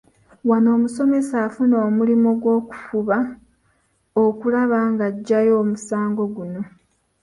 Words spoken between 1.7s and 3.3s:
omulimu gw’okufuba